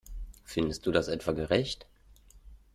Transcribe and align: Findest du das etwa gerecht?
Findest 0.45 0.87
du 0.87 0.91
das 0.91 1.07
etwa 1.09 1.31
gerecht? 1.31 1.85